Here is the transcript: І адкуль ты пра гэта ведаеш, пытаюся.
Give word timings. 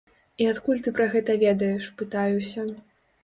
І 0.43 0.45
адкуль 0.53 0.79
ты 0.85 0.93
пра 0.99 1.05
гэта 1.15 1.35
ведаеш, 1.43 1.89
пытаюся. 2.01 2.65